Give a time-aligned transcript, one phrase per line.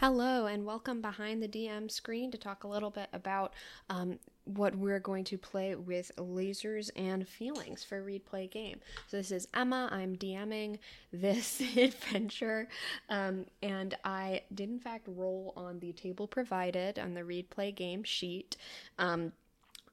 [0.00, 3.52] Hello, and welcome behind the DM screen to talk a little bit about
[3.90, 8.80] um, what we're going to play with lasers and feelings for Read Play Game.
[9.08, 9.90] So, this is Emma.
[9.92, 10.78] I'm DMing
[11.12, 12.66] this adventure,
[13.10, 17.70] um, and I did, in fact, roll on the table provided on the Read Play
[17.70, 18.56] Game sheet.
[18.98, 19.32] Um,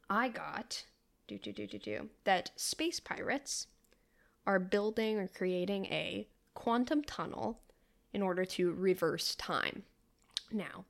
[0.10, 0.86] I got
[1.28, 3.68] do, do, do, do, do, that space pirates
[4.46, 7.60] are building or creating a quantum tunnel
[8.14, 9.84] in order to reverse time.
[10.52, 10.86] Now,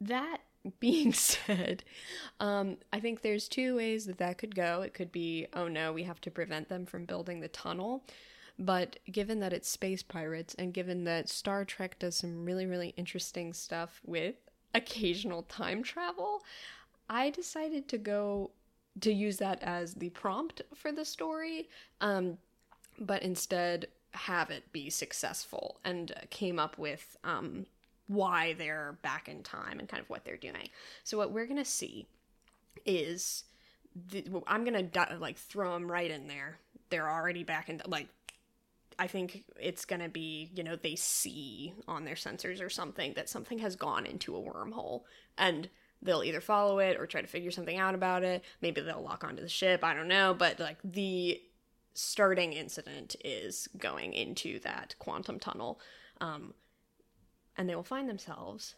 [0.00, 0.38] that
[0.80, 1.84] being said,
[2.40, 4.82] um, I think there's two ways that that could go.
[4.82, 8.04] It could be, oh no, we have to prevent them from building the tunnel.
[8.58, 12.94] But given that it's space pirates and given that Star Trek does some really, really
[12.96, 14.36] interesting stuff with
[14.74, 16.42] occasional time travel,
[17.08, 18.50] I decided to go
[19.00, 21.68] to use that as the prompt for the story,
[22.00, 22.38] um,
[22.98, 27.66] but instead have it be successful and came up with um,
[28.06, 30.68] why they're back in time and kind of what they're doing.
[31.04, 32.06] So what we're gonna see
[32.84, 33.44] is
[33.94, 36.58] the, I'm gonna like throw them right in there.
[36.90, 38.08] They're already back in like
[38.98, 43.28] I think it's gonna be you know they see on their sensors or something that
[43.28, 45.02] something has gone into a wormhole
[45.38, 45.68] and
[46.02, 48.44] they'll either follow it or try to figure something out about it.
[48.60, 49.84] Maybe they'll lock onto the ship.
[49.84, 51.40] I don't know, but like the
[51.94, 55.80] starting incident is going into that quantum tunnel.
[56.20, 56.54] Um,
[57.56, 58.74] and they will find themselves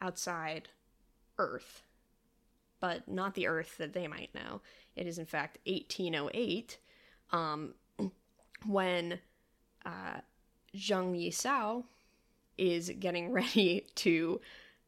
[0.00, 0.68] outside
[1.38, 1.82] Earth,
[2.80, 4.60] but not the Earth that they might know.
[4.96, 6.78] It is, in fact, 1808
[7.32, 7.74] um,
[8.66, 9.20] when
[9.84, 10.20] uh,
[10.76, 11.84] Zheng Yisao
[12.58, 14.40] is getting ready to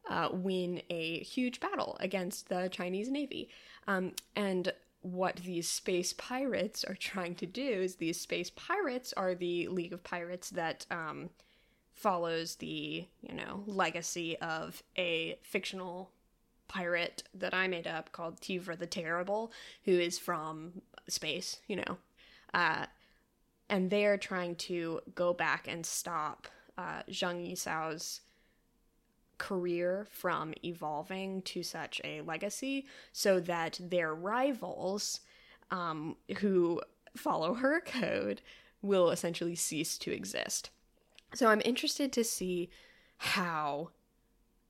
[0.09, 3.49] uh, win a huge battle against the Chinese Navy.
[3.87, 9.35] Um, and what these space pirates are trying to do is these space pirates are
[9.35, 11.29] the League of Pirates that um,
[11.93, 16.11] follows the, you know, legacy of a fictional
[16.67, 19.51] pirate that I made up called Tivra the Terrible,
[19.85, 21.97] who is from space, you know.
[22.53, 22.85] Uh,
[23.69, 28.21] and they're trying to go back and stop uh, Zheng Yisao's
[29.37, 35.19] career from evolving to such a legacy so that their rivals
[35.71, 36.81] um, who
[37.15, 38.41] follow her code
[38.81, 40.69] will essentially cease to exist.
[41.35, 42.69] So I'm interested to see
[43.17, 43.89] how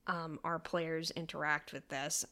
[0.07, 2.25] um, our players interact with this.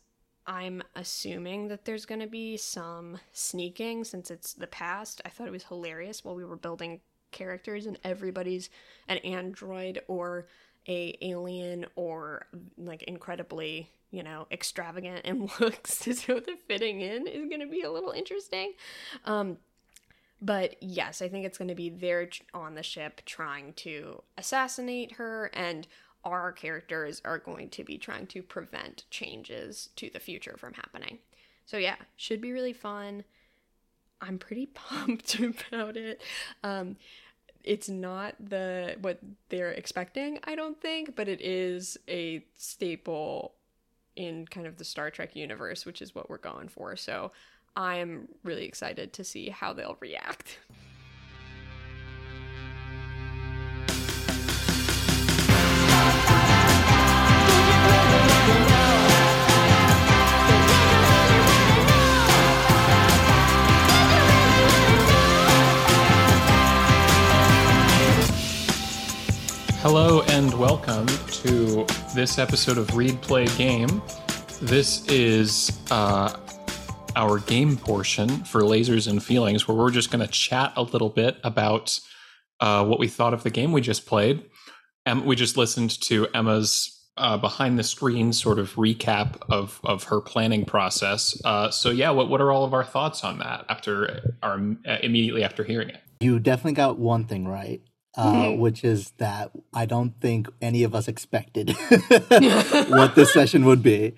[0.47, 5.21] I'm assuming that there's going to be some sneaking since it's the past.
[5.23, 8.69] I thought it was hilarious while we were building characters and everybody's
[9.07, 10.47] an android or
[10.87, 12.45] a alien or
[12.77, 17.81] like incredibly you know extravagant and looks so the fitting in is going to be
[17.81, 18.73] a little interesting
[19.25, 19.57] um
[20.41, 25.13] but yes, I think it's going to be there on the ship trying to assassinate
[25.13, 25.87] her, and
[26.23, 31.19] our characters are going to be trying to prevent changes to the future from happening.
[31.65, 33.23] So, yeah, should be really fun.
[34.19, 36.21] I'm pretty pumped about it.
[36.63, 36.97] Um,
[37.63, 39.19] it's not the what
[39.49, 43.53] they're expecting, I don't think, but it is a staple
[44.15, 46.95] in kind of the Star Trek universe, which is what we're going for.
[46.95, 47.31] So
[47.75, 50.59] I'm really excited to see how they'll react.
[69.81, 74.01] Hello and welcome to this episode of Read Play Game.
[74.61, 76.37] This is uh,
[77.15, 81.09] our game portion for Lasers and Feelings, where we're just going to chat a little
[81.09, 81.99] bit about
[82.59, 84.43] uh, what we thought of the game we just played.
[85.05, 90.05] And we just listened to Emma's uh, behind the screen sort of recap of of
[90.05, 91.39] her planning process.
[91.43, 94.97] Uh, so yeah, what what are all of our thoughts on that after our uh,
[95.01, 95.99] immediately after hearing it?
[96.19, 97.81] You definitely got one thing right.
[98.17, 98.59] Uh, mm-hmm.
[98.59, 101.69] which is that I don't think any of us expected
[102.89, 104.15] what this session would be.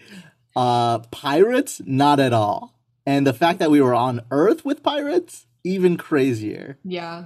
[0.55, 2.72] Uh, pirates, not at all.
[3.05, 6.77] And the fact that we were on Earth with pirates, even crazier.
[6.83, 7.25] Yeah.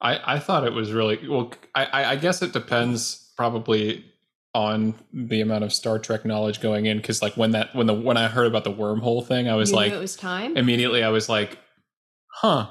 [0.00, 1.52] I, I thought it was really well.
[1.74, 4.04] I, I guess it depends probably
[4.54, 7.94] on the amount of Star Trek knowledge going in because like when that when the
[7.94, 10.56] when I heard about the wormhole thing, I was you like, it was time.
[10.56, 11.58] Immediately, I was like,
[12.28, 12.68] huh.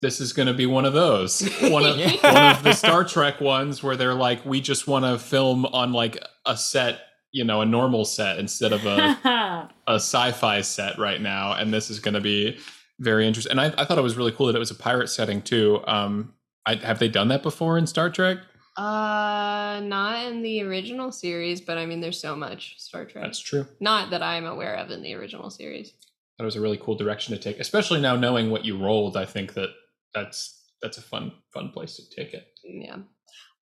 [0.00, 3.40] This is going to be one of those, one of one of the Star Trek
[3.40, 7.00] ones where they're like, we just want to film on like a set
[7.32, 11.90] you know a normal set instead of a a sci-fi set right now and this
[11.90, 12.58] is going to be
[13.00, 15.08] very interesting and I, I, thought it was really cool that it was a pirate
[15.08, 16.34] setting too um
[16.64, 18.38] I, have they done that before in star trek
[18.76, 23.24] Uh, not in the original series, but I mean, there's so much Star Trek.
[23.24, 23.66] That's true.
[23.80, 25.92] Not that I'm aware of in the original series.
[26.38, 29.16] That was a really cool direction to take, especially now knowing what you rolled.
[29.18, 29.68] I think that
[30.14, 32.46] that's that's a fun fun place to take it.
[32.64, 33.00] Yeah,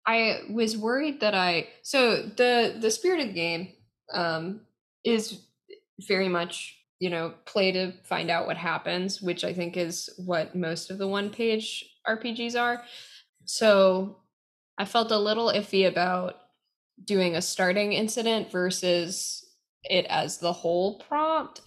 [0.06, 3.68] I was worried that I so the the spirit of the game
[4.12, 4.62] um
[5.04, 5.40] is
[6.08, 10.54] very much you know play to find out what happens, which I think is what
[10.54, 12.82] most of the one page RPGs are.
[13.44, 14.16] So
[14.78, 16.36] I felt a little iffy about
[17.04, 19.44] doing a starting incident versus
[19.84, 21.62] it as the whole prompt.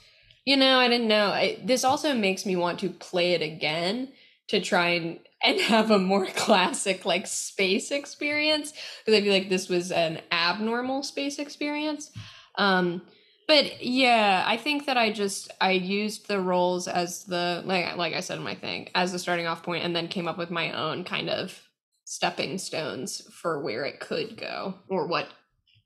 [0.46, 1.28] You know, I didn't know.
[1.28, 4.10] I, this also makes me want to play it again
[4.50, 8.74] to try and and have a more classic like space experience
[9.06, 12.12] because I feel like this was an abnormal space experience.
[12.56, 13.02] Um,
[13.48, 18.14] but yeah, I think that I just I used the roles as the like like
[18.14, 20.50] I said in my thing as the starting off point, and then came up with
[20.50, 21.60] my own kind of
[22.06, 25.28] stepping stones for where it could go or what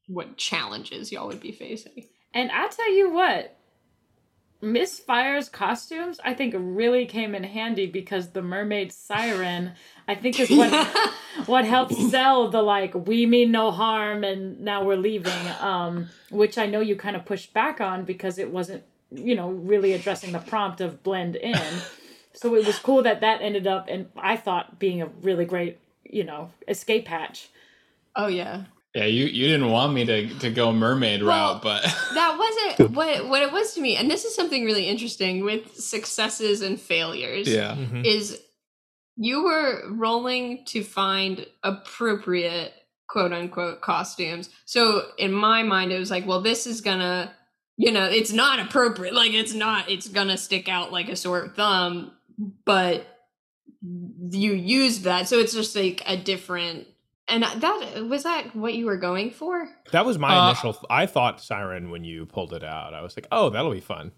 [0.07, 2.07] what challenges y'all would be facing.
[2.33, 3.56] And I tell you what,
[4.61, 9.73] Miss Fire's costumes I think really came in handy because the mermaid siren
[10.07, 10.73] I think is what
[11.45, 16.57] what helps sell the like we mean no harm and now we're leaving um which
[16.57, 20.31] I know you kind of pushed back on because it wasn't you know really addressing
[20.31, 21.59] the prompt of blend in.
[22.33, 25.77] So it was cool that that ended up and I thought being a really great
[26.03, 27.49] you know escape hatch.
[28.15, 28.63] Oh yeah.
[28.97, 31.83] Yeah, you, you didn't want me to, to go mermaid Well, route, but
[32.15, 33.95] That wasn't what what it was to me.
[33.95, 37.47] And this is something really interesting with successes and failures.
[37.47, 37.75] yeah.
[37.75, 38.05] Mhm.
[38.05, 38.39] Is
[39.15, 42.73] you were rolling to find appropriate
[43.07, 44.49] quote unquote costumes.
[44.65, 47.31] So in my mind it was like, well, this is gonna
[47.79, 49.13] you know, it's not appropriate.
[49.13, 52.11] Like it's not it's gonna stick out like a sore thumb,
[52.65, 53.05] but
[54.31, 55.27] you used that.
[55.27, 56.87] So it's just like a different
[57.29, 59.69] and that was that what you were going for?
[59.91, 60.77] That was my Uh, initial.
[60.89, 62.93] I thought siren when you pulled it out.
[62.93, 64.11] I was like, oh, that'll be fun.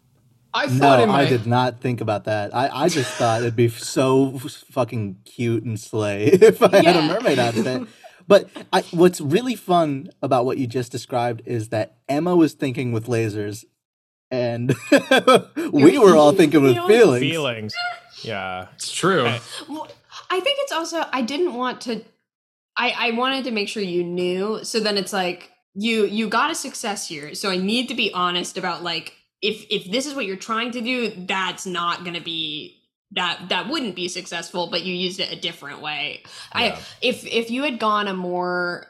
[0.53, 2.55] I thought in my I did not think about that.
[2.55, 7.01] I, I just thought it'd be so fucking cute and slay if I had a
[7.03, 7.87] mermaid outfit.
[8.27, 12.91] But I, what's really fun about what you just described is that Emma was thinking
[12.91, 13.63] with lasers,
[14.31, 14.75] and
[15.71, 17.19] we were all thinking with feelings.
[17.21, 17.73] Feelings.
[18.23, 18.67] Yeah.
[18.75, 19.25] It's true.
[19.27, 19.87] I- Well,
[20.31, 22.01] I think it's also I didn't want to
[22.79, 26.49] I I wanted to make sure you knew so then it's like you you got
[26.49, 30.15] a success here so I need to be honest about like if if this is
[30.15, 32.77] what you're trying to do that's not going to be
[33.11, 36.21] that that wouldn't be successful but you used it a different way.
[36.55, 36.61] Yeah.
[36.61, 38.87] I if if you had gone a more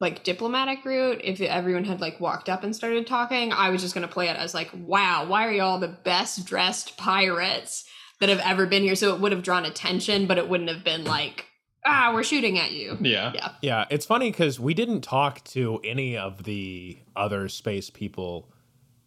[0.00, 3.94] like diplomatic route if everyone had like walked up and started talking i was just
[3.94, 7.84] going to play it as like wow why are y'all the best dressed pirates
[8.18, 10.82] that have ever been here so it would have drawn attention but it wouldn't have
[10.82, 11.46] been like
[11.84, 13.32] ah we're shooting at you yeah.
[13.34, 18.48] yeah Yeah, it's funny because we didn't talk to any of the other space people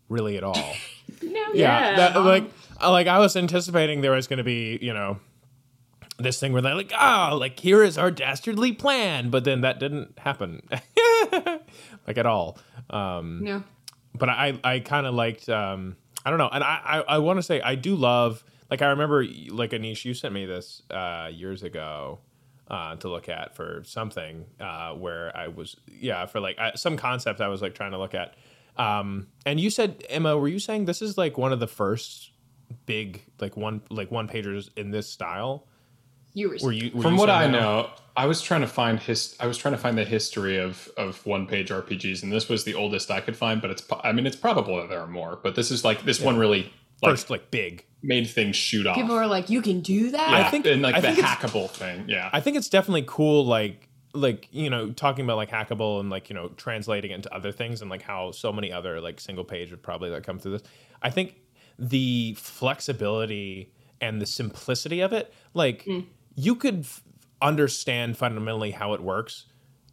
[0.09, 0.56] really at all.
[1.21, 1.95] no yeah, Yeah.
[1.97, 2.50] that- like
[2.81, 5.19] like I was anticipating there was going to be you know
[6.19, 9.80] this thing where they're like ah like here is our dastardly plan, but then that
[9.80, 10.62] didn't happen
[12.07, 12.57] like at all.
[12.89, 13.63] Um, no
[14.15, 15.95] but I I kind of liked um
[16.25, 18.88] I don't know, and I I, I want to say I do love like I
[18.88, 22.19] remember like Anish you sent me this uh years ago
[22.69, 26.98] uh to look at for something uh where I was yeah for like I, some
[26.98, 28.36] concept I was like trying to look at
[28.78, 32.31] um and you said Emma were you saying this is like one of the first
[32.86, 35.66] big like one like one pagers in this style
[36.33, 37.52] you were were you were From you what saying I that?
[37.52, 39.36] know, I was trying to find his.
[39.40, 42.64] I was trying to find the history of of one page RPGs, and this was
[42.64, 43.59] the oldest I could find.
[43.59, 43.83] But it's.
[44.04, 45.40] I mean, it's probable that there are more.
[45.42, 48.95] But this is like this one really like first like big made things shoot off.
[48.95, 51.25] people were like you can do that yeah, I think- and like I the think
[51.25, 52.06] hackable thing.
[52.07, 56.09] Yeah, I think it's definitely cool, like like you know talking about like hackable and
[56.09, 59.19] like you know translating it into other things and like how so many other like
[59.19, 60.63] single page would probably like come through this.
[61.01, 61.35] I think
[61.77, 66.01] the flexibility and the simplicity of it, like hmm.
[66.35, 67.04] you could f-
[67.42, 69.45] understand fundamentally how it works,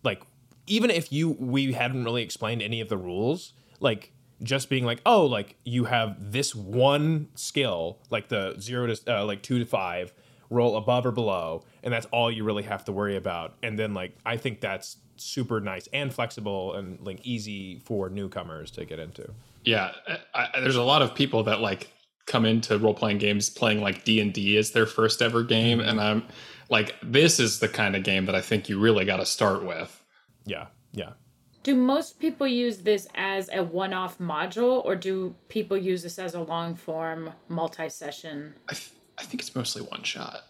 [0.03, 0.23] like
[0.67, 4.13] even if you we hadn't really explained any of the rules, like
[4.43, 9.25] just being like, oh, like you have this one skill, like the zero to uh,
[9.25, 10.13] like two to five,
[10.51, 13.55] roll above or below, and that's all you really have to worry about.
[13.63, 18.71] And then like I think that's super nice and flexible and like easy for newcomers
[18.73, 19.31] to get into.
[19.65, 19.93] yeah.
[20.35, 21.91] I, I, there's a lot of people that like
[22.27, 25.79] come into role playing games playing like D and D as their first ever game,
[25.79, 25.89] Mm-hmm.
[25.89, 26.25] and I'm
[26.71, 29.65] like, this is the kind of game that I think you really got to start
[29.65, 30.03] with.
[30.47, 31.11] Yeah, yeah.
[31.65, 36.35] Do most people use this as a one-off module, or do people use this as
[36.35, 38.55] a long-form multi-session?
[38.69, 40.43] I, th- I think it's mostly one shot.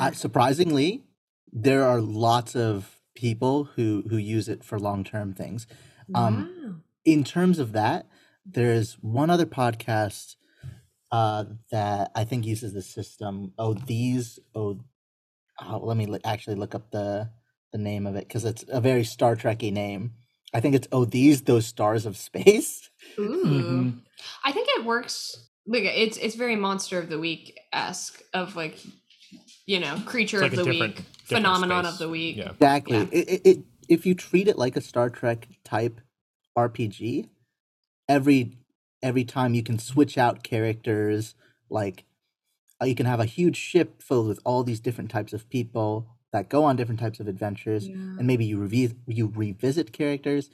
[0.00, 1.04] I, surprisingly,
[1.52, 5.68] there are lots of people who who use it for long term things.
[6.14, 6.74] Um, wow.
[7.04, 8.08] in terms of that,
[8.44, 10.34] there's one other podcast
[11.12, 13.52] uh, that I think uses the system.
[13.56, 14.40] Oh, these.
[14.52, 14.80] Oh,
[15.62, 17.30] oh let me li- actually look up the
[17.70, 20.14] the name of it because it's a very Star Trekky name.
[20.56, 22.88] I think it's oh these those stars of space.
[23.18, 23.44] Ooh.
[23.44, 24.00] Mhm.
[24.44, 25.36] I think it works.
[25.66, 28.78] Like it's it's very monster of the week esque of like,
[29.66, 31.92] you know, creature like of the different- week, different phenomenon space.
[31.92, 32.36] of the week.
[32.36, 32.50] Yeah.
[32.52, 32.96] Exactly.
[32.96, 33.06] Yeah.
[33.12, 33.58] It, it, it
[33.88, 36.00] if you treat it like a Star Trek type
[36.56, 37.28] RPG,
[38.08, 38.56] every
[39.02, 41.34] every time you can switch out characters,
[41.68, 42.04] like
[42.80, 46.15] uh, you can have a huge ship filled with all these different types of people
[46.32, 47.94] that go on different types of adventures, Yeah.
[47.94, 48.66] and maybe you
[49.06, 50.50] you revisit characters.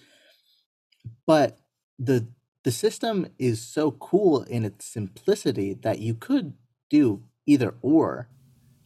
[1.26, 1.58] But
[1.98, 2.28] the
[2.64, 6.54] the system is so cool in its simplicity that you could
[6.90, 8.28] do either or.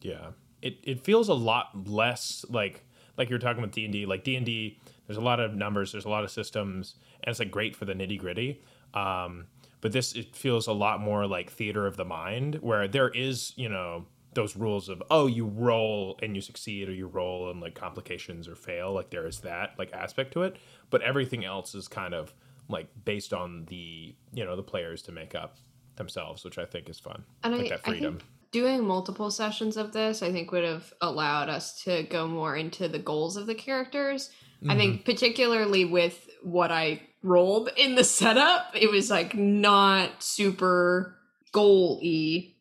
[0.01, 0.31] Yeah.
[0.61, 2.83] It it feels a lot less like
[3.17, 4.05] like you're talking about D and D.
[4.05, 7.29] Like D and D, there's a lot of numbers, there's a lot of systems, and
[7.31, 8.61] it's like great for the nitty gritty.
[8.93, 9.45] Um,
[9.81, 13.53] but this it feels a lot more like theater of the mind, where there is
[13.55, 17.59] you know those rules of oh you roll and you succeed or you roll and
[17.59, 18.93] like complications or fail.
[18.93, 20.55] Like there is that like aspect to it,
[20.89, 22.33] but everything else is kind of
[22.69, 25.57] like based on the you know the players to make up
[25.97, 27.23] themselves, which I think is fun.
[27.43, 28.19] And like I, that I freedom.
[28.51, 32.87] doing multiple sessions of this, I think would have allowed us to go more into
[32.87, 34.29] the goals of the characters.
[34.29, 34.77] I Mm-hmm.
[34.79, 41.15] think particularly with what I rolled in the setup, it was like not super
[41.51, 42.53] goal y,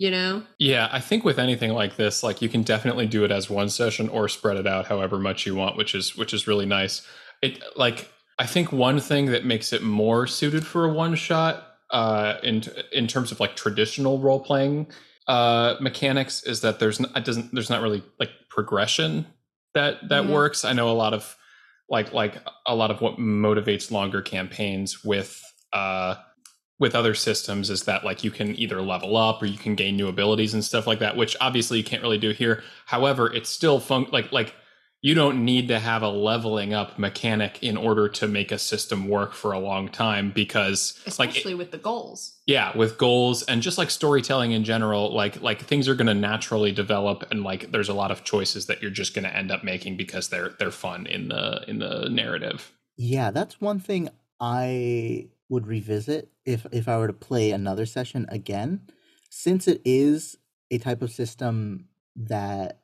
[0.00, 0.42] you know?
[0.58, 3.68] Yeah, I think with anything like this, like you can definitely do it as one
[3.70, 7.06] session or spread it out however much you want, which is which is really nice.
[7.42, 11.66] It like I think one thing that makes it more suited for a one shot
[11.90, 14.88] uh in in terms of like traditional role playing
[15.28, 19.26] uh mechanics is that there's not, it doesn't there's not really like progression
[19.74, 20.30] that that Mhm.
[20.32, 20.64] works.
[20.64, 21.36] I know a lot of
[21.88, 25.42] like like a lot of what motivates longer campaigns with
[25.72, 26.16] uh
[26.80, 29.96] with other systems is that like you can either level up or you can gain
[29.96, 33.48] new abilities and stuff like that which obviously you can't really do here however it's
[33.48, 34.54] still fun like like
[35.02, 39.08] you don't need to have a leveling up mechanic in order to make a system
[39.08, 42.34] work for a long time because like Especially with the goals.
[42.46, 46.14] yeah with goals and just like storytelling in general like like things are going to
[46.14, 49.50] naturally develop and like there's a lot of choices that you're just going to end
[49.50, 54.10] up making because they're they're fun in the in the narrative Yeah, that's one thing
[54.38, 58.88] I would revisit if if I were to play another session again,
[59.30, 60.38] since it is
[60.70, 62.80] a type of system that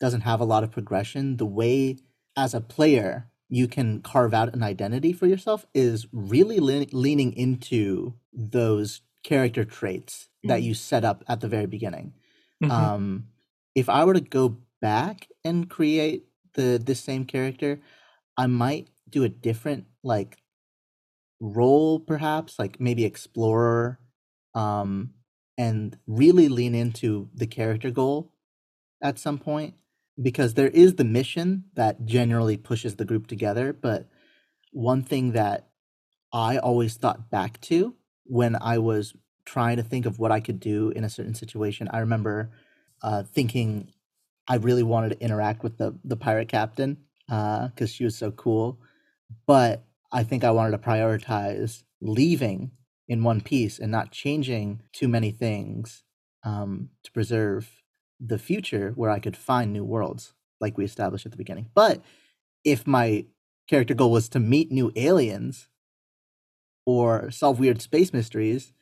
[0.00, 1.98] doesn't have a lot of progression, the way
[2.36, 7.32] as a player you can carve out an identity for yourself is really le- leaning
[7.34, 10.64] into those character traits that Mhm.
[10.64, 12.14] you set up at the very beginning.
[12.60, 12.90] Mhm.
[12.92, 13.28] Um,
[13.74, 17.80] if I were to go back and create the this same character,
[18.36, 20.39] I might do a different like
[21.40, 23.98] role, perhaps like maybe explorer,
[24.54, 25.14] um,
[25.58, 28.32] and really lean into the character goal
[29.02, 29.74] at some point
[30.20, 33.72] because there is the mission that generally pushes the group together.
[33.72, 34.08] But
[34.72, 35.68] one thing that
[36.32, 37.94] I always thought back to
[38.24, 41.88] when I was trying to think of what I could do in a certain situation,
[41.90, 42.50] I remember
[43.02, 43.92] uh, thinking
[44.46, 48.80] I really wanted to interact with the the pirate captain because she was so cool,
[49.46, 52.72] but I think I wanted to prioritize leaving
[53.08, 56.04] in one piece and not changing too many things
[56.44, 57.82] um, to preserve
[58.20, 61.70] the future where I could find new worlds like we established at the beginning.
[61.74, 62.02] But
[62.64, 63.26] if my
[63.68, 65.68] character goal was to meet new aliens
[66.86, 68.72] or solve weird space mysteries,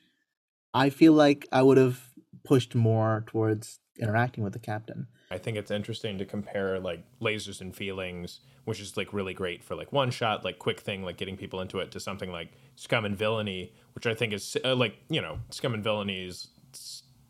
[0.75, 2.08] I feel like I would have
[2.49, 5.07] pushed more towards interacting with the captain.
[5.31, 9.63] I think it's interesting to compare like lasers and feelings, which is like really great
[9.63, 12.53] for like one shot, like quick thing, like getting people into it, to something like
[12.75, 16.49] Scum and Villainy, which I think is uh, like you know Scum and Villainy is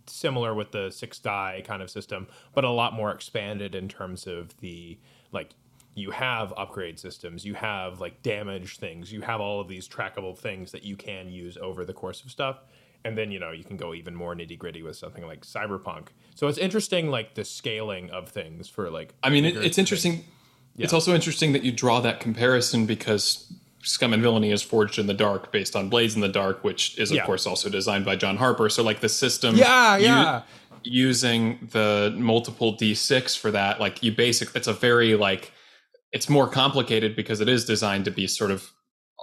[0.06, 4.25] similar with the six die kind of system, but a lot more expanded in terms
[4.28, 5.00] of the
[5.32, 5.50] like
[5.96, 10.38] you have upgrade systems, you have like damage things, you have all of these trackable
[10.38, 12.60] things that you can use over the course of stuff.
[13.05, 16.09] And then, you know, you can go even more nitty gritty with something like Cyberpunk.
[16.35, 19.14] So it's interesting, like the scaling of things for like.
[19.23, 20.25] I mean, it, it's interesting.
[20.76, 23.52] It's also interesting that you draw that comparison because
[23.83, 26.97] Scum and Villainy is forged in the dark based on Blades in the Dark, which
[26.99, 27.26] is of Yeah.
[27.26, 28.69] course also designed by John Harper.
[28.69, 30.43] So like the system, Yeah, u- yeah.
[30.85, 35.52] using the multiple d6 for that, like you basic, it's a very like
[36.12, 38.71] it's more complicated because it is designed to be sort of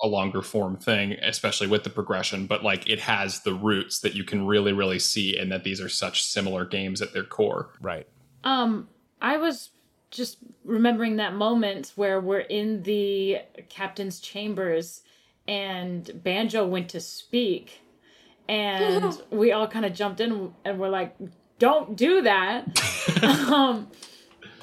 [0.03, 2.47] a longer form thing, especially with the progression.
[2.47, 5.81] But like it has the roots that you can really really see, and that these
[5.81, 7.69] are such similar games at their core.
[7.81, 8.07] Right.
[8.43, 8.89] Um,
[9.21, 9.71] I was
[10.11, 15.01] just remembering that moment where we're in the captain's chambers
[15.47, 17.81] and Banjo went to speak
[18.47, 21.15] and we all kind of jumped in and we're like
[21.59, 22.65] don't do that
[23.23, 23.87] um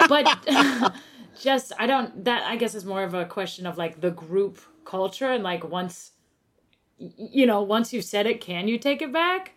[0.08, 0.26] but
[1.40, 4.60] just i don't that i guess is more of a question of like the group
[4.96, 6.12] culture and like once
[7.38, 9.52] you know once you said it can you take it back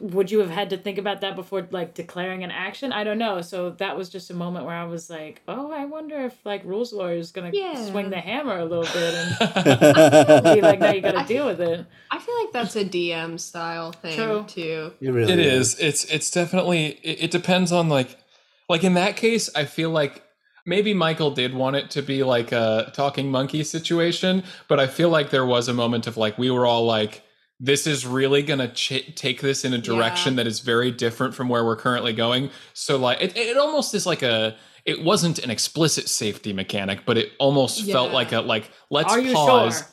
[0.00, 3.18] would you have had to think about that before like declaring an action i don't
[3.18, 6.34] know so that was just a moment where i was like oh i wonder if
[6.44, 7.84] like rules lawyer is gonna Yeah.
[7.90, 11.84] swing the hammer a little bit and be like now you gotta deal with it
[12.10, 14.44] I feel like that's a DM style thing True.
[14.46, 14.92] too.
[15.00, 15.76] It really It is.
[15.80, 18.10] It's it's definitely it, it depends on like
[18.68, 20.22] like in that case, I feel like
[20.66, 25.10] maybe Michael did want it to be like a talking monkey situation, but I feel
[25.10, 27.22] like there was a moment of like we were all like
[27.60, 31.34] this is really going to ch- take this in a direction that is very different
[31.34, 32.50] from where we're currently going.
[32.72, 37.16] So like it it almost is like a it wasn't an explicit safety mechanic, but
[37.16, 39.78] it almost felt like a like let's pause.
[39.78, 39.88] sure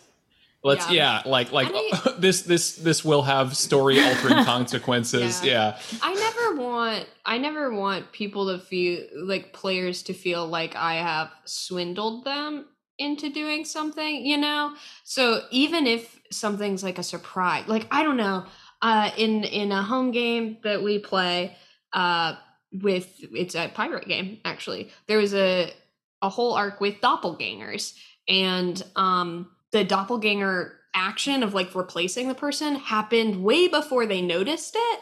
[0.64, 1.22] Let's Yeah.
[1.24, 5.44] yeah, like like I this this this will have story altering consequences.
[5.44, 5.78] Yeah.
[5.92, 6.00] Yeah.
[6.04, 10.96] I never want I never want people to feel like players to feel like I
[10.96, 12.66] have swindled them
[13.00, 14.76] into doing something, you know?
[15.04, 18.46] So even if something's like a surprise, like I don't know,
[18.84, 21.58] uh in in a home game that we play
[21.94, 22.36] uh
[22.72, 24.92] with it's a pirate game actually.
[25.08, 25.74] There was a
[26.22, 27.96] a whole arc with doppelgangers
[28.28, 34.76] and um the doppelganger action of like replacing the person happened way before they noticed
[34.78, 35.00] it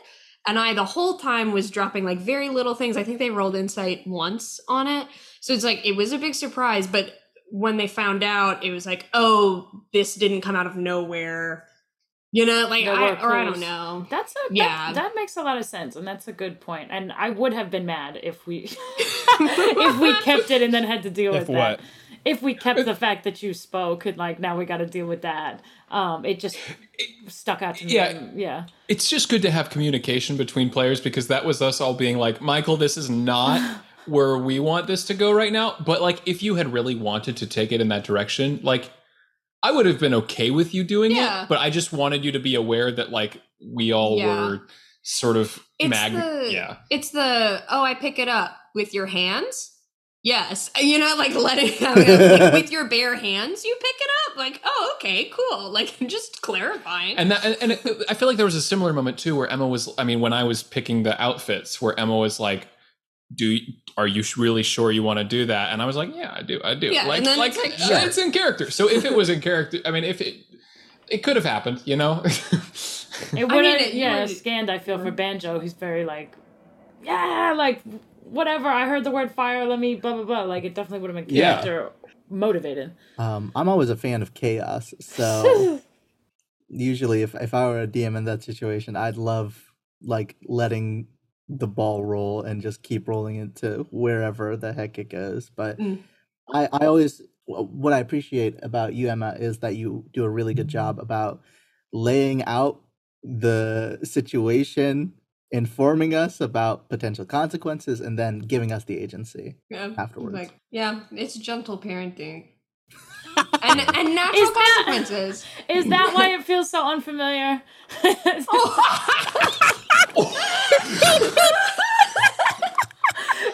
[0.48, 2.98] and I the whole time was dropping like very little things.
[2.98, 5.08] I think they rolled insight once on it.
[5.42, 7.14] So it's like it was a big surprise, but
[7.52, 11.66] when they found out, it was like, oh, this didn't come out of nowhere.
[12.32, 14.06] You know, like There I or I don't know.
[14.10, 14.88] That's a Yeah.
[14.88, 14.94] yeah.
[14.94, 16.90] That, makes a lot of sense, and that's a good point.
[16.92, 18.66] And I would have been mad if we
[19.40, 21.80] if we kept it and then had to deal If with what?
[21.80, 21.82] that.
[22.26, 25.06] If we kept the fact that you spoke, and like now we got to deal
[25.06, 25.62] with that.
[25.90, 26.58] Um, it just
[26.98, 27.94] it, stuck out to me.
[27.94, 28.06] Yeah.
[28.10, 28.66] and- yeah.
[28.88, 32.42] It's just good to have communication between players because that was us all being like,
[32.42, 33.62] Michael, this is not
[34.06, 35.76] where we want this to go right now.
[35.86, 38.92] But like, if you had really wanted to take it in that direction, like,
[39.62, 41.44] I would have been okay with you doing Yeah.
[41.44, 41.50] it.
[41.50, 44.26] But I just wanted you to be aware that like we all Yeah.
[44.50, 44.68] were
[45.02, 46.14] sort of It's mag.
[46.14, 46.78] the yeah.
[46.90, 49.72] it's the oh I pick it up with your hands.
[50.22, 53.64] Yes, you know, like let it like, with your bare hands.
[53.64, 55.72] You pick it up, like oh okay, cool.
[55.80, 57.18] Like just clarifying.
[57.18, 59.48] And that, and, and it, I feel like there was a similar moment too where
[59.48, 59.90] Emma was.
[59.98, 62.68] I mean, when I was picking the outfits, where Emma was like,
[63.34, 66.14] "Do you- are you really sure you want to do that?" And I was like,
[66.16, 66.60] "Yeah, I do.
[66.64, 68.08] I do." Yeah, like, and then like, it's like, uh, sure.
[68.08, 68.72] it's in character.
[68.72, 70.36] So if it was in character, I mean, if it
[71.10, 72.22] it could have happened, you know.
[73.34, 74.70] It would mean, have, it yeah, would- scanned.
[74.70, 76.36] I feel for Banjo, who's very like,
[77.04, 77.82] yeah, like
[78.30, 78.68] whatever.
[78.68, 79.66] I heard the word fire.
[79.66, 80.42] Let me blah blah blah.
[80.44, 81.62] Like it definitely would have been Yeah.
[81.62, 81.92] character
[82.30, 82.96] motivated.
[83.18, 85.82] Um, I'm always a fan of chaos, so
[86.70, 91.08] usually if if I were a DM in that situation, I'd love like letting
[91.50, 95.50] the ball roll and just keep rolling it to wherever the heck it goes.
[95.50, 96.00] But Mm.
[96.54, 100.54] I I always what I appreciate about you Emma is that you do a really
[100.54, 101.42] good job about
[101.92, 102.82] laying out
[103.24, 105.14] the situation,
[105.52, 109.56] informing us about potential consequences, and then giving us the agency.
[109.70, 110.34] Yeah, afterwards.
[110.34, 112.48] Like, yeah, it's gentle parenting.
[113.62, 115.46] and and natural Is consequences.
[115.70, 117.62] Is that why it feels so unfamiliar?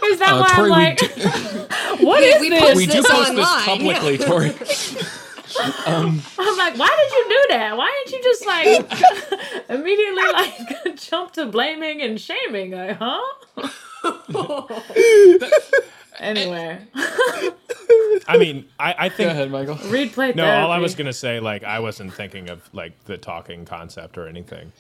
[0.06, 2.62] Is that Uh, why Tori, I'm we like, do- what is we this?
[2.62, 4.18] post we do this post this publicly.
[4.18, 4.50] Tori.
[5.86, 7.78] Um, I'm like, why did you do that?
[7.78, 12.72] Why didn't you just like immediately like jump to blaming and shaming?
[12.72, 13.22] Like, huh?
[16.20, 16.80] anyway,
[18.28, 19.76] I mean, I, I go think ahead, Michael.
[19.90, 20.46] read play no.
[20.46, 24.28] All I was gonna say, like, I wasn't thinking of like the talking concept or
[24.28, 24.72] anything.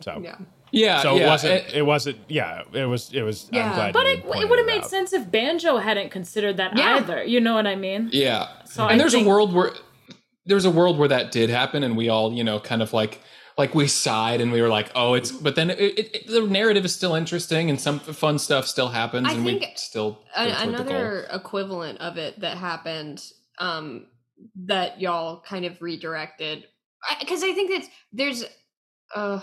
[0.00, 0.36] So yeah.
[0.74, 1.00] Yeah.
[1.02, 1.52] so yeah, it wasn't.
[1.52, 2.18] it- It, wasn't.
[2.28, 3.12] Yeah, it was.
[3.12, 3.48] It was.
[3.52, 3.68] Yeah.
[3.70, 3.92] I'm glad.
[3.94, 4.90] But it, it would have made out.
[4.90, 6.96] sense if Banjo hadn't considered that Yeah.
[6.96, 7.22] either.
[7.24, 8.08] You know what I mean?
[8.12, 8.48] Yeah.
[8.66, 9.72] So and I there's think- a world where
[10.46, 13.20] there's a world where that did happen, and we all, you know, kind of like
[13.56, 15.30] like we sighed and we were like, oh, it's.
[15.30, 18.88] But then it, it, it- the narrative is still interesting, and some fun stuff still
[18.88, 20.86] happens, I and we still A- go toward the goal.
[20.96, 23.22] another equivalent of it that happened
[23.60, 24.06] um
[24.66, 26.64] that y'all kind of redirected
[27.20, 28.44] because I, think that there's
[29.14, 29.40] uh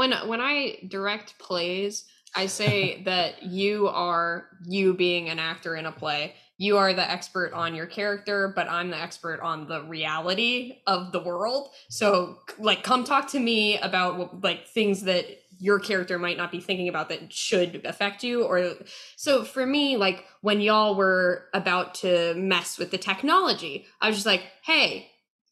[0.00, 5.84] when when I direct plays I say that you are you being an actor in
[5.84, 9.82] a play you are the expert on your character but I'm the expert on the
[9.82, 11.68] reality of the world.
[11.90, 15.26] So like come talk to me about like things that
[15.58, 18.72] your character might not be thinking about that should affect you or
[19.16, 24.16] so for me like when y'all were about to mess with the technology i was
[24.16, 25.10] just like hey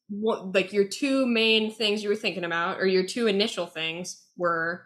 [0.08, 4.22] what like your two main things you were thinking about or your two initial things
[4.36, 4.82] were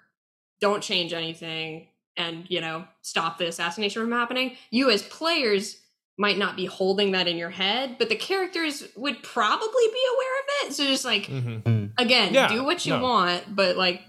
[0.60, 5.78] don't change anything and you know stop the assassination from happening you as players
[6.18, 10.40] might not be holding that in your head but the characters would probably be aware
[10.40, 11.92] of it so just like Mhm.
[11.98, 13.02] again Yeah, do what you no.
[13.02, 14.02] want but like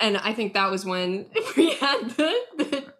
[0.00, 2.92] and i think that was when we had the, the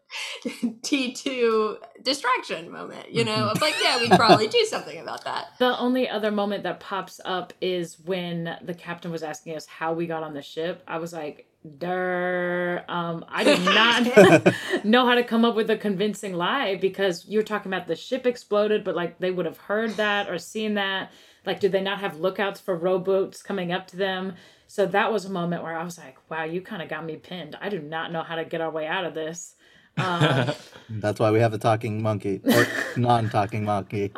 [0.82, 5.78] t2 distraction moment you know of like yeah we'd probably do something about that The
[5.78, 10.06] only other moment that pops up is when the captain was asking us how we
[10.06, 10.82] got on the ship.
[10.88, 11.46] I was like,
[11.78, 17.26] "Durr, um, I did not know how to come up with a convincing lie because
[17.28, 20.38] you were talking about the ship exploded, but like they would have heard that or
[20.38, 21.10] seen that.
[21.46, 24.34] Like, did they not have lookouts for rowboats coming up to them?
[24.66, 27.16] So that was a moment where I was like, "Wow, you kind of got me
[27.16, 27.56] pinned.
[27.60, 29.54] I do not know how to get our way out of this."
[29.96, 30.52] Um,
[30.88, 34.12] That's why we have a talking monkey or non-talking monkey,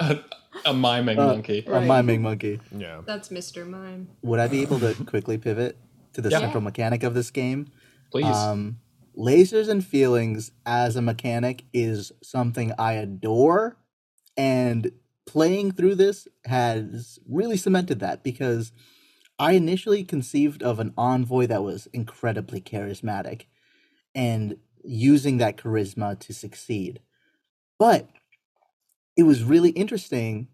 [0.00, 0.18] a,
[0.64, 1.64] a miming Uh, monkey.
[1.66, 2.60] a miming monkey.
[2.76, 3.02] Yeah.
[3.04, 5.76] that's mr mime Would I be able to quickly pivot
[6.14, 6.38] to the Yeah.
[6.38, 7.66] central mechanic of this game?
[8.10, 8.24] Please.
[8.24, 8.78] Um,
[9.16, 13.76] lasers and feelings as a mechanic is something I adore,
[14.36, 14.92] and
[15.26, 18.72] playing through this has really cemented that because
[19.38, 23.42] I initially conceived of an envoy that was incredibly charismatic
[24.14, 27.00] and using that charisma to succeed.
[27.78, 28.08] But
[29.16, 30.48] it was really interesting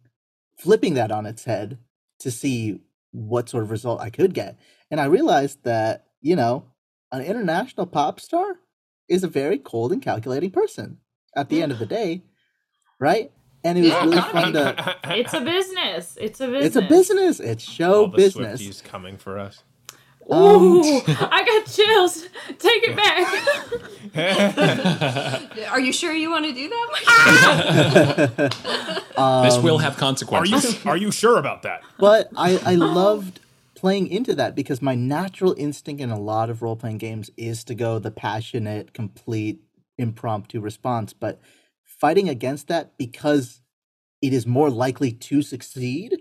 [0.59, 1.79] flipping that on its head
[2.21, 2.81] to see
[3.13, 4.59] what sort of result I could get.
[4.91, 6.65] And I realized that, you know,
[7.13, 8.57] an international pop star
[9.09, 10.99] is a very cold and calculating person
[11.35, 12.23] at the end of the day,
[13.01, 13.33] right?
[13.65, 14.97] And it was Yeah, really fun to.
[15.05, 16.17] it's a business.
[16.21, 16.67] It's a business.
[16.67, 17.41] It's a business.
[17.41, 18.63] It's show All the business.
[18.63, 19.65] Swifties coming for us.
[20.31, 22.23] Um, Ooh, I got chills.
[22.59, 23.27] Take it back.
[25.71, 28.53] are you sure you want to do that Mike?
[29.45, 30.85] this will Um, have Are consequences.
[30.85, 31.83] you are you sure about that?
[31.99, 33.41] but I, I loved
[33.75, 37.65] playing into that because my natural instinct in a lot of role playing games is
[37.65, 39.61] to go the passionate, complete,
[39.99, 41.13] impromptu response.
[41.13, 41.41] But
[41.85, 43.61] fighting against that because
[44.23, 46.19] it is more likely to succeed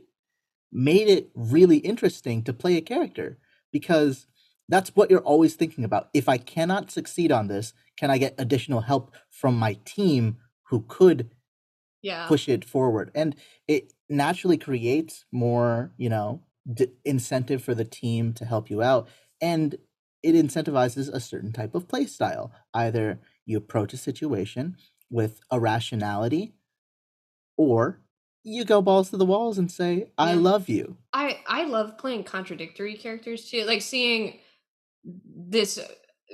[0.71, 3.37] made it really interesting to play a character
[3.71, 4.27] because
[4.67, 6.09] that's what you're always thinking about.
[6.13, 10.37] If I cannot succeed on this, can I get additional help from my team
[10.69, 11.31] who could
[12.01, 12.27] yeah.
[12.27, 13.11] push it forward?
[13.15, 13.35] And
[13.67, 19.07] it naturally creates more you know d- incentive for the team to help you out
[19.41, 19.75] and
[20.21, 22.51] it incentivizes a certain type of play style.
[22.73, 24.75] Either you approach a situation
[25.09, 26.53] with a rationality
[27.57, 28.01] or
[28.49, 30.39] you go balls to the walls and say i Yeah.
[30.39, 33.65] love you I I love playing contradictory characters too.
[33.65, 34.39] Like seeing
[35.03, 35.79] this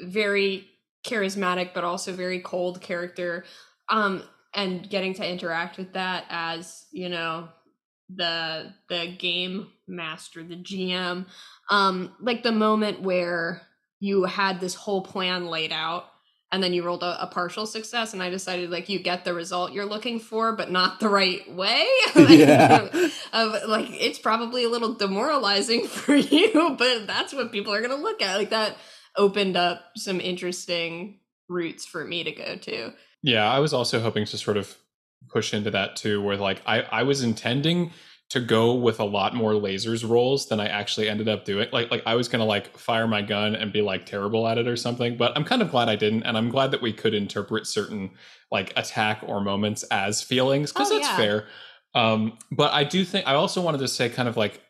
[0.04, 0.68] very
[1.08, 3.46] charismatic but also very cold character
[3.90, 4.24] um
[4.54, 7.50] and getting to interact with that as, you know,
[8.14, 11.26] the the game master, the GM.
[11.70, 13.62] Um like the moment where
[14.00, 16.06] you had this whole plan laid out
[16.52, 19.34] and then you rolled a, a partial success and i decided like you get the
[19.34, 21.86] result you're looking for but not the right way?
[22.16, 22.90] Like, Yeah.
[23.34, 27.96] of like it's probably a little demoralizing for you but that's what people are going
[27.96, 28.38] to look at.
[28.38, 28.78] Like that
[29.18, 32.94] opened up some interesting routes for me to go to.
[33.22, 34.76] Yeah, I was also hoping to sort of
[35.30, 37.92] push into that too, where like I, I was intending
[38.30, 41.70] to go with a lot more lasers rolls than I actually ended up doing.
[41.72, 44.68] Like like I was gonna like fire my gun and be like terrible at it
[44.68, 47.14] or something, but I'm kind of glad I didn't, and I'm glad that we could
[47.14, 48.12] interpret certain
[48.52, 51.18] like attack or moments as feelings because Oh, that's yeah.
[51.18, 51.48] fair.
[51.94, 54.62] Um, but I do think I also wanted to say kind of like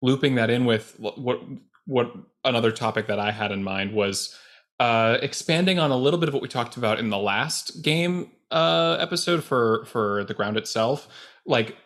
[0.00, 1.38] looping that in with what
[1.86, 2.12] what
[2.44, 4.36] another topic that I had in mind was
[4.80, 8.30] uh, expanding on a little bit of what we talked about in the last game
[8.50, 11.08] uh, episode for for the ground itself,
[11.46, 11.76] like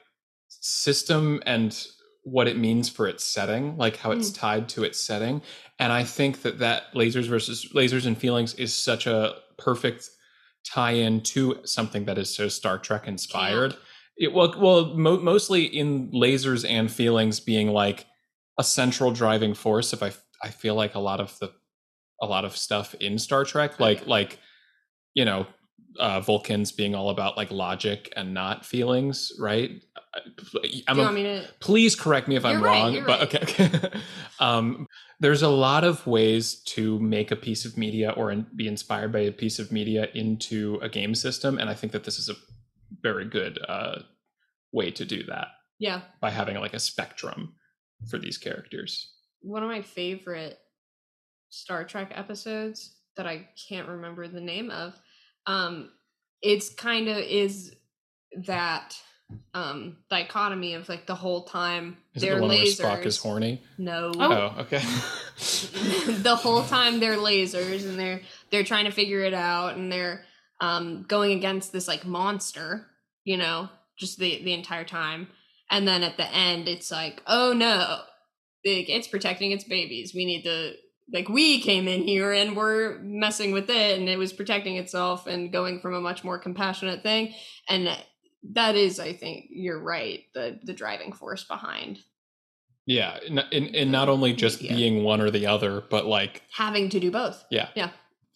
[0.49, 1.87] system and
[2.23, 4.35] what it means for its setting, like how it's mm.
[4.35, 5.41] tied to its setting.
[5.79, 10.11] And I think that that lasers versus lasers and feelings is such a perfect
[10.67, 13.77] tie-in to something that is so Star Trek inspired.
[14.17, 18.07] It, well, well, mo- mostly in lasers and feelings being like
[18.59, 19.93] a central driving force.
[19.93, 21.53] If I, I feel like a lot of the,
[22.21, 24.41] a lot of stuff in Star Trek, like like,
[25.15, 25.47] you know,
[25.99, 29.83] uh, Vulcans being all about like logic and not feelings, right?
[30.89, 33.35] I'm do you a- to please correct me if I'm right, wrong you're but right.
[33.35, 34.01] okay, okay.
[34.41, 34.87] um
[35.21, 39.13] there's a lot of ways to make a piece of media or in, be inspired
[39.13, 42.31] by a piece of media into a game system and i think that this is
[42.31, 42.35] a
[43.03, 43.99] very good uh
[44.73, 47.53] way to do that yeah by having like a spectrum
[48.09, 50.59] for these characters one of my favorite
[51.51, 54.95] Star Trek episodes that I can't remember the name of.
[55.47, 55.91] Um,
[56.43, 57.75] it's kind of is
[58.47, 58.95] that
[59.55, 62.83] um dichotomy of like the whole time Is they're the one lasers.
[62.83, 63.63] where Spock is horny?
[63.79, 64.79] no, Oh, okay.
[65.39, 70.25] the whole time they're lasers and they're they're trying to figure it out and they're
[70.61, 72.87] um going against this like monster,
[73.25, 75.29] you know, just the the entire time.
[75.71, 78.01] And then at the end it's like, "Oh no.
[78.65, 80.13] Like, it's protecting its babies.
[80.15, 80.75] We need to
[81.13, 85.27] like we came in here and we're messing with it and it was protecting itself
[85.27, 87.33] and going from a much more compassionate thing
[87.69, 87.89] and
[88.53, 91.99] that is i think you're right the the driving force behind
[92.89, 94.73] yeah, and, and, and not only just Yeah.
[94.77, 97.69] being one or the other, but like, having to do both yeah.
[97.75, 97.91] Yeah.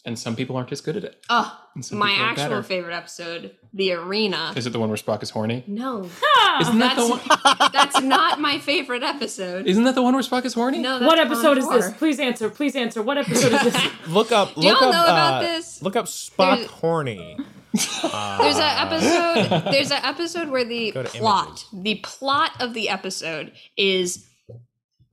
[0.04, 1.22] And some people aren't as good at it.
[1.28, 1.58] oh
[1.92, 2.62] my actual better.
[2.62, 5.62] favorite episode the arena Is it the one where Spock is horny?
[5.66, 6.00] no
[6.60, 7.70] Isn't that the that's one?
[7.72, 10.78] that's not my favorite episode Isn't that the one where Spock is horny?
[10.78, 11.92] no that's what episode is this?
[11.98, 12.48] Please answer.
[12.48, 13.02] Please answer.
[13.02, 13.86] What episode is this?
[14.08, 14.54] Look up.
[14.54, 14.92] Do y'all look up.
[14.92, 15.82] know about uh, this?
[15.82, 17.36] Look up Spock There's- horny.
[18.02, 19.70] Uh, There's an episode.
[19.70, 24.26] There's an episode where the Go to plot, the plot of the episode is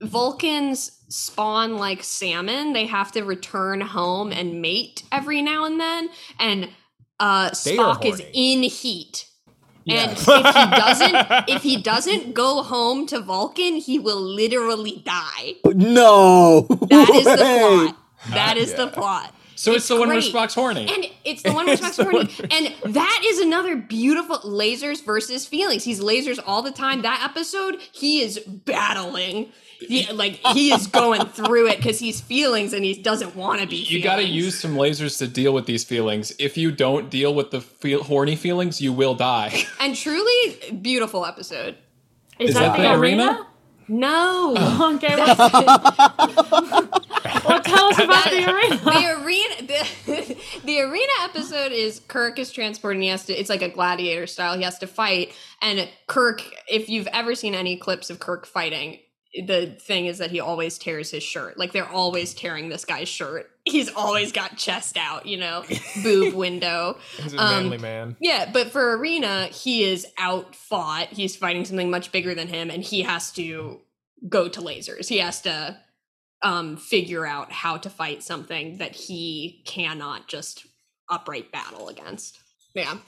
[0.02, 2.72] Vulcans spawn like salmon.
[2.72, 6.08] They have to return home and mate every now and then,
[6.38, 6.68] and
[7.20, 9.26] uh, Spock is in heat.
[9.88, 11.14] And if he doesn't,
[11.48, 15.54] if he doesn't go home to Vulcan, he will literally die.
[15.64, 16.66] No.
[16.90, 17.36] That is the
[17.86, 17.96] plot.
[18.30, 19.34] That is the plot.
[19.58, 20.32] So it's, It's the one where great.
[20.32, 20.86] Spock's horny.
[20.88, 22.30] And it's the one with Spock's horny.
[22.50, 25.82] And that is another beautiful lasers versus feelings.
[25.82, 27.02] He's lasers all the time.
[27.02, 29.50] That episode, he is battling.
[29.80, 33.66] He, like he is going through it because he's feelings and he doesn't want to
[33.66, 33.76] be.
[33.76, 36.32] you got to use some lasers to deal with these feelings.
[36.38, 39.64] If you don't deal with the feel- horny feelings, you will die.
[39.80, 41.76] and truly beautiful episode.
[42.38, 43.24] Is, Is that, that the the arena?
[43.24, 43.46] arena?
[43.88, 44.94] No, oh.
[44.98, 45.16] Okay.
[45.16, 45.36] Well,
[47.48, 48.76] well, tell us about the arena.
[48.76, 53.48] the arena the, the arena episode is Kirk is transported and he has to it's
[53.50, 57.76] like a gladiator style he has to fight and Kirk if you've ever seen any
[57.76, 58.98] clips of Kirk fighting
[59.46, 63.08] the thing is that he always tears his shirt like they're always tearing this guy's
[63.08, 65.64] shirt he's always got chest out you know
[66.02, 68.16] boob window He's a Um, manly man.
[68.20, 71.08] yeah, but for Arena, he is outfought.
[71.08, 73.80] He's fighting something much bigger than him, and he has to
[74.28, 75.08] go to lasers.
[75.08, 75.76] He has to
[76.42, 80.66] um, figure out how to fight something that he cannot just
[81.10, 82.38] upright battle against.
[82.74, 82.98] Yeah.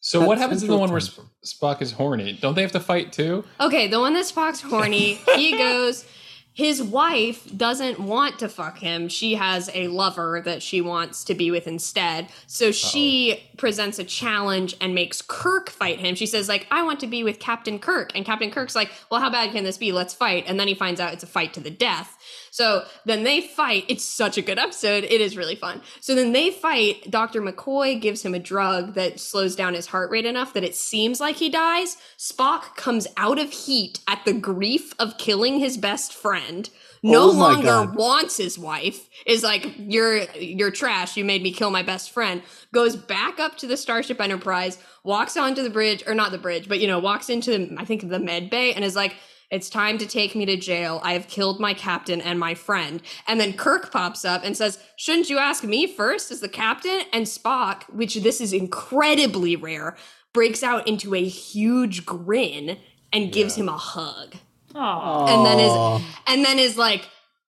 [0.00, 1.00] So what happens in the one where.
[1.00, 2.32] Sp- Spock is horny?
[2.40, 3.44] Don't they have to fight too?
[3.60, 6.04] Okay, the one that Spock's horny, he goes.
[6.54, 9.08] His wife doesn't want to fuck him.
[9.08, 12.28] She has a lover that she wants to be with instead.
[12.46, 16.14] So she presents a challenge and makes Kirk fight him.
[16.14, 18.12] She says, like, I want to be with Captain Kirk.
[18.14, 19.92] And Captain Kirk's like, well, how bad can this be?
[19.92, 20.44] Let's fight.
[20.46, 22.18] And then he finds out it's a fight to the death.
[22.50, 23.84] So then they fight.
[23.88, 25.04] It's such a good episode.
[25.04, 25.82] It is really fun.
[26.00, 27.10] So then they fight.
[27.10, 27.40] Dr.
[27.40, 31.20] McCoy gives him a drug that slows down his heart rate enough that it seems
[31.20, 31.96] like he dies.
[32.18, 36.68] Spock comes out of heat at the grief of killing his best friend.
[37.04, 37.96] No Oh longer God.
[37.96, 39.08] wants his wife.
[39.26, 41.16] Is like you're you're trash.
[41.16, 42.42] You made me kill my best friend.
[42.72, 44.78] Goes back up to the Starship Enterprise.
[45.02, 47.84] Walks onto the bridge, or not the bridge, but you know, walks into the, I
[47.84, 49.16] think the med bay, and is like,
[49.52, 51.00] it's time to take me to jail.
[51.04, 53.00] I have killed my captain and my friend.
[53.28, 57.02] And then Kirk pops up and says, Shouldn't you ask me first as the captain?
[57.12, 59.96] And Spock, which this is incredibly rare,
[60.32, 62.78] breaks out into a huge grin
[63.12, 64.34] and gives him a hug.
[64.74, 65.26] Aw.
[65.26, 67.06] And then is and then is like,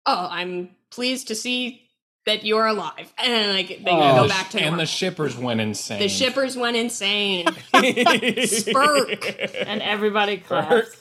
[0.06, 1.86] Oh, I'm pleased to see
[2.26, 3.14] that you're alive.
[3.18, 4.80] And then like they Oh, go back to and normal.
[4.84, 6.00] the shippers went insane.
[6.00, 7.46] the shippers went insane.
[7.74, 9.64] Spurk.
[9.68, 10.96] and everybody clapped.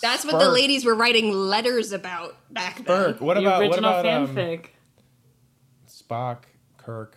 [0.00, 2.84] That's what the ladies were writing letters about back then.
[2.86, 3.20] Burke.
[3.20, 4.06] What the about what original about
[4.38, 4.62] um.
[5.86, 6.38] Spock,
[6.78, 7.16] Kirk,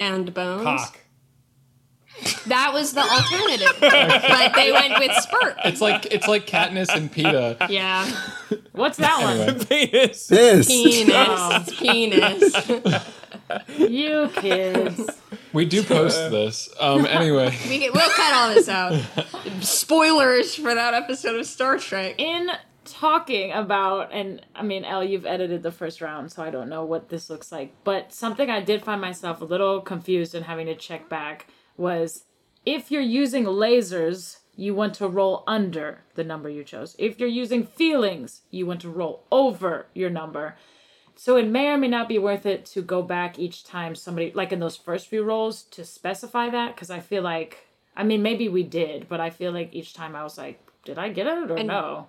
[0.00, 0.64] And Bones.
[0.64, 0.98] Cock?
[2.46, 3.76] That was the alternative.
[3.80, 5.56] but they went with Spurt.
[5.64, 7.68] It's like it's like Katniss and Peeta.
[7.70, 8.06] Yeah.
[8.72, 9.64] What's that Anyway.
[9.64, 10.26] Penis.
[10.28, 10.66] This.
[10.68, 11.80] Penis.
[11.80, 12.54] Penis.
[13.52, 13.92] one?
[13.92, 15.10] You kids.
[15.52, 16.70] We do post this.
[16.80, 17.04] Um.
[17.04, 18.98] Anyway, We get, we'll cut all this out.
[19.60, 22.14] Spoilers for that episode of Star Trek.
[22.16, 22.48] In
[22.86, 26.84] talking about, and I mean, Elle, you've edited the first round, so I don't know
[26.86, 27.74] what this looks like.
[27.84, 32.24] But something I did find myself a little confused and having to check back was
[32.64, 36.94] if you're using lasers, you want to roll under the number you chose.
[36.98, 40.56] If you're using feelings, you want to roll over your number.
[41.16, 44.32] So it may or may not be worth it to go back each time somebody,
[44.34, 48.22] like in those first few rolls, to specify that because I feel like, I mean,
[48.22, 51.26] maybe we did, but I feel like each time I was like, did I get
[51.26, 52.06] it or And- no?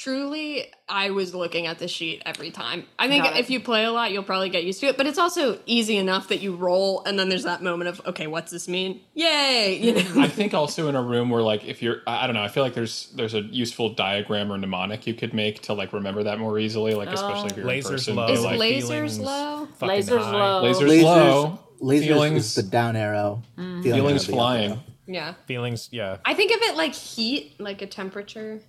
[0.00, 2.86] Truly, I was looking at the sheet every time.
[2.98, 4.96] I think if you play a lot, you'll probably get used to it.
[4.96, 8.26] But it's also easy enough that you roll, and then there's that moment of, okay,
[8.26, 9.00] what's this mean?
[9.14, 9.78] Yay!
[9.90, 10.20] You know.
[10.22, 12.48] I think also in a room where like if you're I I don't know I
[12.48, 16.22] feel like there's there's a useful diagram or mnemonic you could make to like remember
[16.24, 17.88] that more easily like especially if you're in oh.
[17.88, 18.16] person.
[18.16, 18.28] low.
[18.28, 19.68] Is like, lasers low?
[19.80, 20.32] Lasers high.
[20.32, 20.62] low.
[20.62, 23.42] lasers, Lasers, low, lasers feelings is the down arrow.
[23.56, 24.82] Feeling feelings is the up flying, arrow.
[25.06, 25.34] Yeah.
[25.46, 26.18] Feelings, yeah.
[26.24, 28.60] I think of it like heat, like a temperature,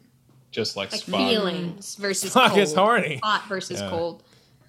[0.51, 1.19] just like, like spot.
[1.29, 2.59] feelings versus Fuck, cold.
[2.61, 3.19] it's horny.
[3.23, 3.89] Hot versus Yeah.
[3.89, 4.23] cold.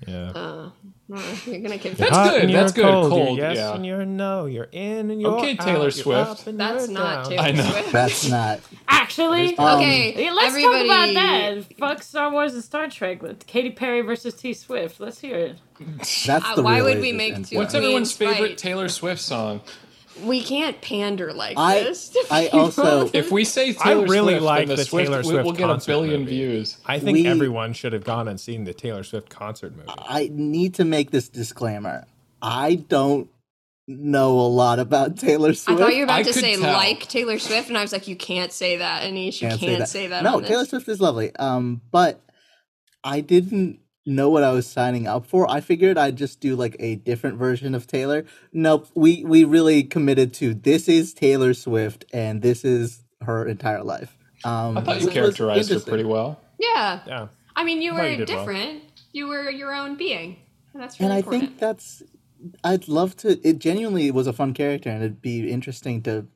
[0.07, 0.31] Yeah.
[0.35, 0.71] Uh,
[1.47, 1.97] you're gonna confuse.
[1.99, 3.11] That's Hot good, that's you're good, Cold.
[3.11, 3.75] cold, You're yes yeah.
[3.75, 4.47] and you're no.
[4.47, 5.55] You're in and you're Okay.
[5.57, 6.45] Taylor You're Swift.
[6.47, 7.31] That's not down.
[7.31, 7.63] Taylor I know.
[7.71, 7.93] Swift.
[7.93, 8.61] That's not.
[8.89, 10.89] Actually, Um, okay, Yeah, let's everybody.
[10.89, 11.65] talk about that.
[11.79, 14.99] Fuck Star Wars and Star Trek with Katy Perry versus T Swift.
[14.99, 15.59] Let's hear it.
[15.99, 18.59] That's Uh, the why would we make two- What's everyone's favorite fight.
[18.59, 19.61] Taylor Swift song?
[20.25, 22.09] We can't pander like I- this.
[22.11, 25.23] to I also- If we say Taylor really Swift, like then the, the Swift, Taylor
[25.23, 26.33] we- we'll get a billion movie.
[26.37, 26.77] views.
[26.87, 29.89] I think We- everyone should have gone and seen the Taylor Swift concert movie.
[29.97, 32.05] I need to make this disclaimer.
[32.43, 33.29] I don't
[33.89, 35.69] know a lot about Taylor Swift.
[35.69, 35.81] I Swift.
[35.81, 36.73] thought you were about I to say tell.
[36.73, 39.41] like Taylor Swift, and I was like, you can't say that, Anish.
[39.43, 40.23] You can't, say that.
[40.23, 40.71] No, on Taylor this.
[40.71, 41.35] Swift is lovely.
[41.37, 42.21] Um, but
[43.05, 45.49] I didn't know what I was signing up for.
[45.51, 48.25] I figured I'd just do like a different version of Taylor.
[48.53, 48.89] Nope.
[48.95, 54.17] We we really committed to this is Taylor Swift and this is her entire life.
[54.45, 56.41] Um, I thought you characterized her pretty well.
[56.59, 57.01] Yeah.
[57.07, 57.29] Yeah.
[57.55, 58.39] I mean, you I were you did well.
[58.39, 58.83] different.
[59.13, 60.37] You were your own being.
[60.75, 61.43] And that's And really I important.
[61.45, 62.03] think that's
[62.65, 66.27] I'd love to it genuinely was a fun character and it'd be interesting to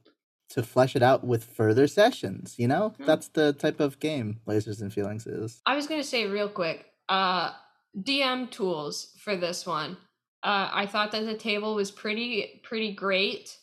[0.51, 2.95] to flesh it out with further sessions, you know?
[2.99, 3.05] Hmm.
[3.05, 5.61] That's the type of game Lasers and Feelings is.
[5.67, 7.53] I was gonna say real quick, uh,
[7.97, 9.97] DM tools for this one.
[10.43, 13.57] Uh, I thought that the table was pretty pretty great.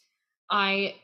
[0.49, 0.95] I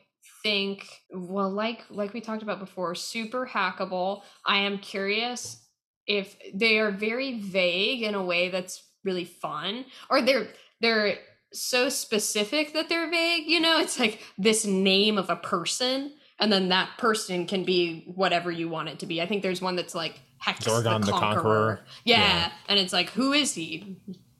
[0.42, 4.22] think well, like like we talked about before, super hackable.
[4.44, 5.64] I am curious
[6.06, 10.48] if they are very vague in a way that's really fun, or they're
[10.80, 11.18] they're
[11.52, 13.46] so specific that they're vague.
[13.46, 18.04] You know, it's like this name of a person, and then that person can be
[18.14, 19.22] whatever you want it to be.
[19.22, 21.20] I think there's one that's like Hex Zorgon the, the Conqueror.
[21.20, 21.80] Conqueror.
[22.04, 22.18] Yeah.
[22.18, 22.52] Yeah.
[22.68, 23.96] and it's like who is he?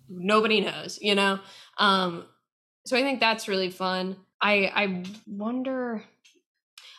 [0.09, 0.99] Nobody knows.
[1.01, 1.39] You know.
[1.79, 2.25] Um,
[2.87, 4.17] so I think that's really fun.
[4.41, 6.03] I I wonder.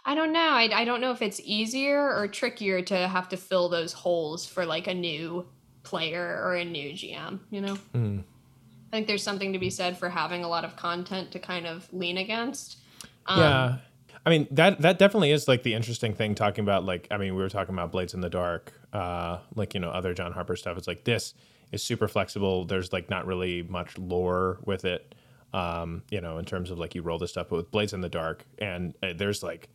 [0.03, 0.39] I don't know.
[0.39, 4.47] I, I don't know if it's easier or trickier to have to fill those holes
[4.47, 5.47] for like a new
[5.83, 7.39] player or a new GM.
[7.49, 7.75] You know.
[7.75, 8.19] Hmm.
[8.91, 11.65] I think there's something to be said for having a lot of content to kind
[11.65, 12.77] of lean against.
[13.25, 13.77] Um, yeah.
[14.25, 17.35] I mean that that definitely is like the interesting thing talking about like I mean
[17.35, 20.55] we were talking about Blades in the Dark, uh like you know other John Harper
[20.55, 20.77] stuff.
[20.77, 21.33] It's like this
[21.71, 22.65] is super flexible.
[22.65, 25.15] There's like not really much lore with it.
[25.53, 28.01] Um, you know, in terms of like you roll this stuff, but with Blades in
[28.01, 29.67] the Dark and uh, there's like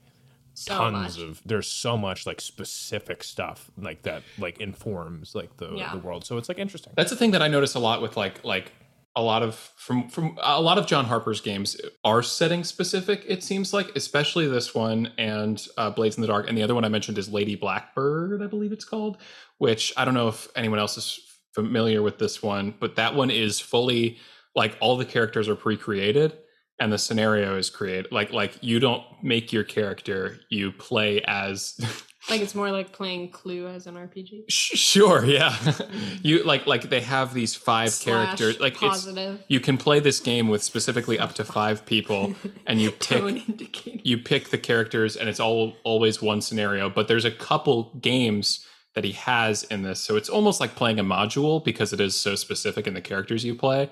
[0.54, 1.26] so tons much.
[1.28, 5.92] of there's so much like specific stuff like that like informs like the Yeah.
[5.92, 6.24] the world.
[6.24, 6.92] So it's like interesting.
[6.96, 8.72] That's the thing that I notice a lot with like like
[9.16, 13.24] a lot of from from a lot of John Harper's games are setting specific.
[13.26, 16.74] It seems like, especially this one and uh, Blades in the Dark, and the other
[16.74, 19.16] one I mentioned is Lady Blackbird, I believe it's called.
[19.58, 21.18] Which I don't know if anyone else is
[21.54, 24.18] familiar with this one, but that one is fully
[24.54, 26.36] like all the characters are pre-created
[26.78, 28.12] and the scenario is created.
[28.12, 31.78] Like like you don't make your character, you play as
[32.28, 34.44] Like it's more like playing Clue as an RPG.
[34.48, 35.56] Sure, yeah.
[36.22, 38.58] you like like they have these five Slash characters.
[38.58, 42.34] Like it's positive you can play this game with specifically up to five people,
[42.66, 46.90] and you pick you pick the characters, and it's all always one scenario.
[46.90, 50.98] But there's a couple games that he has in this, so it's almost like playing
[50.98, 53.88] a module because it is so specific in the characters you play.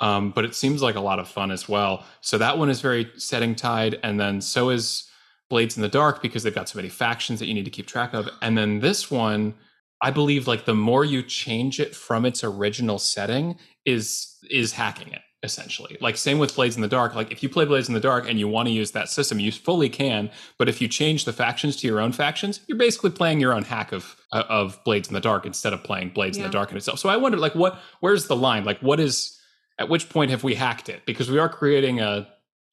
[0.00, 2.04] Um, but it seems like a lot of fun as well.
[2.20, 5.10] So that one is very setting tied, and then so is
[5.48, 7.86] Blades in the Dark because they've got so many factions that you need to keep
[7.86, 8.28] track of.
[8.42, 9.54] And then this one,
[10.02, 15.12] I believe, like the more you change it from its original setting, is is hacking
[15.12, 15.96] it essentially.
[16.00, 17.14] Like same with Blades in the Dark.
[17.14, 19.38] Like if you play Blades in the Dark and you want to use that system,
[19.38, 20.30] you fully can.
[20.58, 23.62] But if you change the factions to your own factions, you're basically playing your own
[23.62, 26.70] hack of uh, of Blades in the Dark instead of playing Blades in the Dark
[26.70, 26.98] in itself.
[26.98, 28.64] So I wonder, like, what where's the line?
[28.64, 29.38] Like, what is
[29.78, 31.06] at which point have we hacked it?
[31.06, 32.26] Because we are creating a,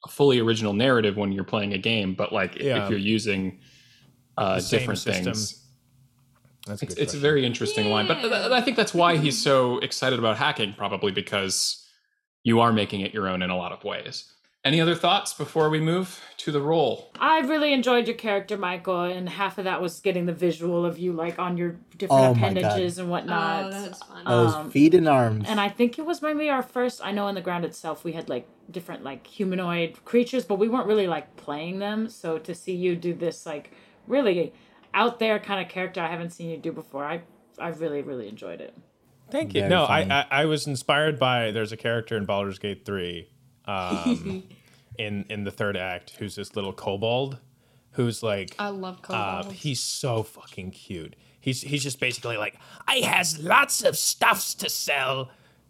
[0.06, 2.84] a fully original narrative when you're playing a game, but like Yeah.
[2.84, 3.60] if you're using
[4.38, 5.26] uh, different system.
[5.26, 5.64] things,
[6.68, 8.08] That's a it's, it's a very interesting line.
[8.08, 8.50] But th- Yeah.
[8.52, 11.88] I think that's why he's so excited about hacking, probably because
[12.44, 14.33] you are making it your own in a lot of ways.
[14.66, 17.12] Any other thoughts before we move to the roll?
[17.20, 20.98] I really enjoyed your character, Michael, and half of that was getting the visual of
[20.98, 23.66] you like on your different Oh appendages and whatnot.
[23.66, 24.24] Oh, that's fun.
[24.26, 25.46] Those Um, feet and arms.
[25.50, 27.02] and I think it was maybe our first.
[27.04, 30.70] I know in the ground itself we had like different like humanoid creatures, but we
[30.70, 32.08] weren't really like playing them.
[32.08, 33.72] So to see you do this like
[34.08, 34.54] really
[34.94, 37.04] out there kind of character I haven't seen you do before.
[37.04, 37.24] I
[37.60, 38.74] I really really enjoyed it.
[39.30, 39.62] Thank you.
[39.62, 39.84] Very no.
[39.84, 43.28] I, I I was inspired by there's a character in Baldur's Gate three,
[43.66, 44.44] um,
[44.98, 47.38] in in the third act who's this little kobold,
[47.92, 49.60] who's like I love uh, kobolds.
[49.62, 51.16] he's so fucking cute.
[51.40, 52.56] He's he's just basically like
[52.88, 55.30] I has lots of stuffs to sell,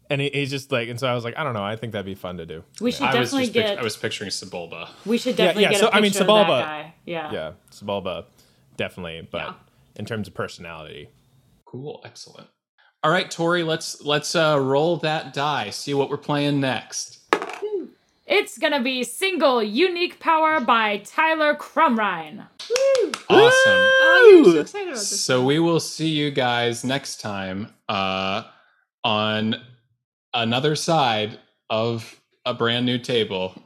[0.10, 1.94] and he, he's just like and so I was like I don't know I think
[1.94, 2.64] that'd be fun to do.
[2.80, 3.80] We should I was definitely just pict- get.
[3.80, 4.89] I was picturing Sebulba.
[5.06, 7.32] we should Yeah, definitely yeah, get so, a I mean, picture Sebulba- Yeah.
[7.34, 8.26] Yeah, Sebulba,
[8.78, 9.54] definitely, but Yeah.
[9.96, 11.10] in terms of personality,
[11.66, 12.50] Cool, excellent.
[13.04, 15.72] All right, Tori, let's let's uh, roll that die.
[15.72, 17.18] See what we're playing next.
[18.26, 22.48] It's gonna be single unique power by Tyler Crumrine.
[23.30, 23.52] Awesome.
[23.68, 25.22] oh, you're so excited about this.
[25.22, 28.44] So we will see you guys next time uh,
[29.04, 29.56] on
[30.34, 33.50] another side of a brand new table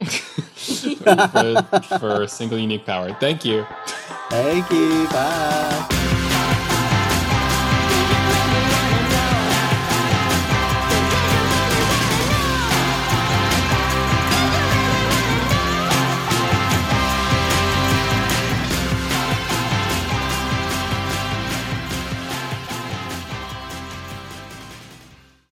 [0.58, 1.62] for,
[1.98, 3.14] for single unique power.
[3.20, 3.64] Thank you.
[4.30, 5.06] Thank you.
[5.08, 5.97] Bye.